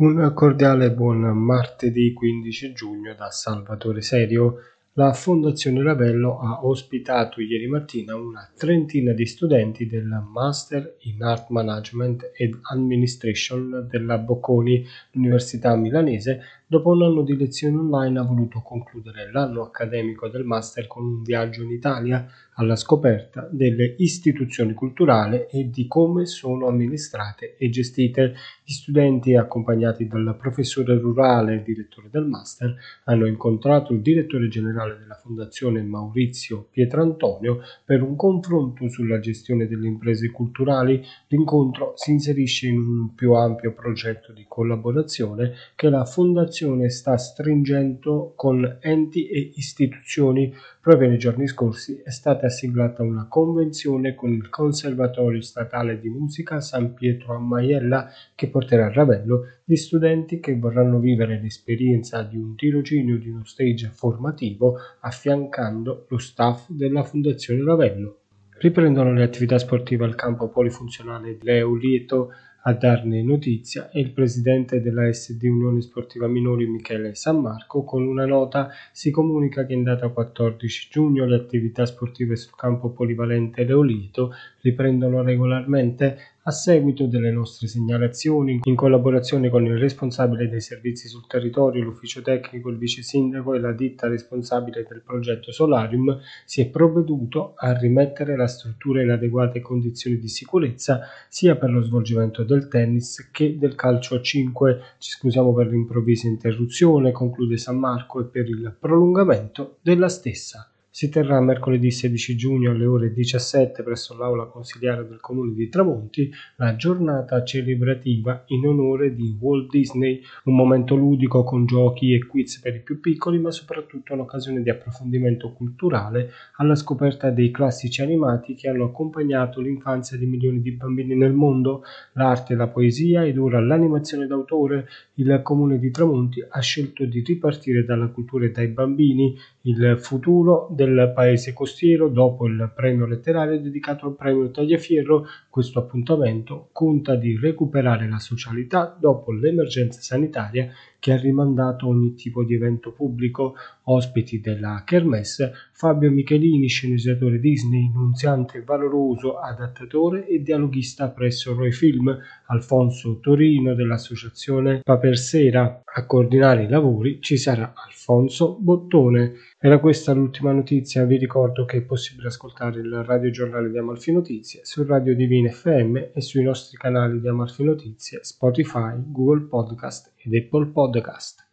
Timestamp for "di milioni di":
130.18-130.72